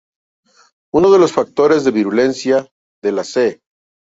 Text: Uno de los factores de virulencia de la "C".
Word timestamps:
Uno 0.91 1.11
de 1.11 1.19
los 1.19 1.31
factores 1.31 1.83
de 1.85 1.91
virulencia 1.91 2.67
de 3.03 3.11
la 3.11 3.23
"C". 3.23 3.61